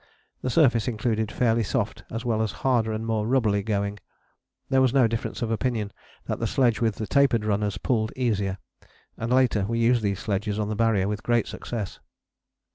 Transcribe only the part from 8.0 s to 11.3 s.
easier, and later we used these sledges on the Barrier with